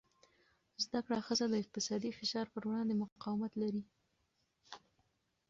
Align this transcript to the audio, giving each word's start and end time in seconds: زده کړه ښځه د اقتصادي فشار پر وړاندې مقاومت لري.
زده 0.83 0.99
کړه 1.05 1.19
ښځه 1.27 1.45
د 1.49 1.53
اقتصادي 1.63 2.11
فشار 2.19 2.45
پر 2.53 2.63
وړاندې 2.67 2.99
مقاومت 3.03 3.53
لري. 3.61 3.83